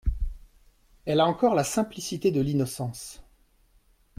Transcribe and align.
Elle 1.05 1.19
a 1.19 1.27
encore 1.27 1.53
la 1.53 1.63
simplicité 1.63 2.31
de 2.31 2.41
l’innocence. 2.41 3.21